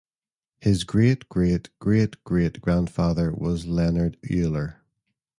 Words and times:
His 0.61 0.83
great-great-great-great 0.83 2.59
grandfather 2.61 3.31
was 3.33 3.67
Leonhard 3.67 4.17
Euler. 4.31 4.81